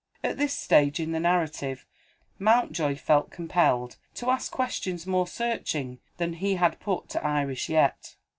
At 0.23 0.39
this 0.39 0.55
stage 0.57 0.99
in 0.99 1.11
the 1.11 1.19
narrative, 1.19 1.85
Mountjoy 2.39 2.95
felt 2.95 3.29
compelled 3.29 3.97
to 4.15 4.31
ask 4.31 4.51
questions 4.51 5.05
more 5.05 5.27
searching 5.27 5.99
than 6.17 6.33
he 6.33 6.55
had 6.55 6.79
put 6.79 7.07
to 7.09 7.23
Iris 7.23 7.69
yet. 7.69 8.15